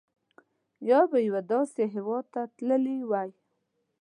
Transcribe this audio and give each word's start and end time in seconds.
یا 0.89 0.99
به 1.11 1.17
یوه 1.27 1.41
داسې 1.53 1.83
هېواد 1.95 2.25
ته 2.33 2.41
تللي 2.55 2.97
وای. 3.09 3.29